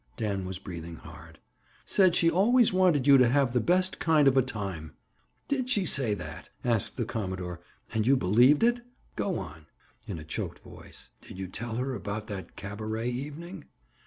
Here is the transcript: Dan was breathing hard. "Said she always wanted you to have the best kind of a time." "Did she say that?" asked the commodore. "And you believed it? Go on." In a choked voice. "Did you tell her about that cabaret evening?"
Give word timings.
Dan 0.17 0.45
was 0.45 0.57
breathing 0.57 0.95
hard. 0.95 1.37
"Said 1.85 2.15
she 2.15 2.27
always 2.31 2.73
wanted 2.73 3.05
you 3.05 3.19
to 3.19 3.29
have 3.29 3.53
the 3.53 3.59
best 3.59 3.99
kind 3.99 4.27
of 4.27 4.35
a 4.35 4.41
time." 4.41 4.93
"Did 5.47 5.69
she 5.69 5.85
say 5.85 6.15
that?" 6.15 6.49
asked 6.65 6.97
the 6.97 7.05
commodore. 7.05 7.61
"And 7.93 8.07
you 8.07 8.17
believed 8.17 8.63
it? 8.63 8.81
Go 9.15 9.37
on." 9.37 9.67
In 10.07 10.17
a 10.17 10.23
choked 10.23 10.57
voice. 10.63 11.11
"Did 11.21 11.37
you 11.37 11.45
tell 11.47 11.75
her 11.75 11.93
about 11.93 12.25
that 12.29 12.55
cabaret 12.55 13.11
evening?" 13.11 13.65